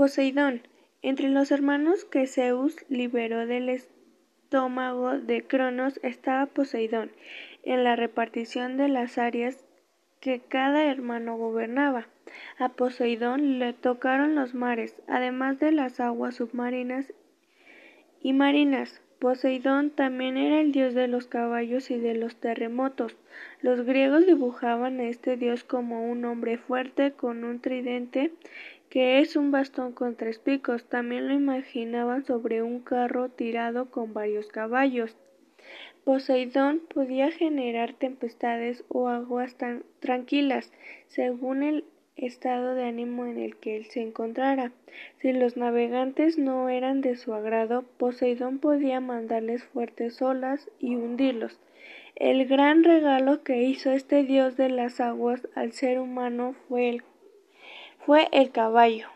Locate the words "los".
1.28-1.50, 14.34-14.54, 21.06-21.26, 22.14-22.36, 23.60-23.82, 45.32-45.56